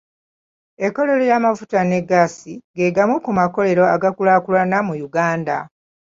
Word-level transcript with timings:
Ekkolero 0.85 1.21
ly'amafuta 1.23 1.79
ne 1.83 1.99
ggaasi 2.07 2.53
ge 2.75 2.87
gamu 2.95 3.15
ku 3.25 3.31
makolero 3.39 3.83
agakulaakulana 3.95 4.77
mu 4.87 4.93
Uganda. 5.07 5.57